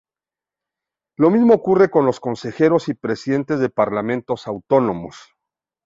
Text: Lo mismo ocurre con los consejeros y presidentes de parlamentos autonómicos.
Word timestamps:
Lo 1.19 1.29
mismo 1.29 1.53
ocurre 1.53 1.91
con 1.91 2.07
los 2.07 2.19
consejeros 2.19 2.89
y 2.89 2.95
presidentes 2.95 3.59
de 3.59 3.69
parlamentos 3.69 4.47
autonómicos. 4.47 5.35